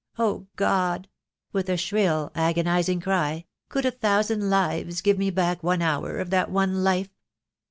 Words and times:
Oh, 0.17 0.47
God!" 0.55 1.07
with 1.53 1.69
a 1.69 1.77
shrill 1.77 2.31
agonising 2.33 3.01
cry, 3.01 3.45
"could 3.69 3.85
a 3.85 3.91
thousand 3.91 4.49
lives 4.49 4.99
give 4.99 5.19
me 5.19 5.29
back 5.29 5.61
one 5.61 5.83
hour 5.83 6.17
of 6.17 6.31
that 6.31 6.49
one 6.49 6.83
life? 6.83 7.09